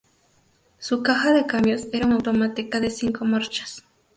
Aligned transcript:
Su 0.79 1.03
caja 1.03 1.31
de 1.31 1.45
cambios 1.45 1.85
era 1.93 2.07
una 2.07 2.15
automática 2.15 2.79
de 2.79 2.89
cinco 2.89 3.23
marchas. 3.23 3.83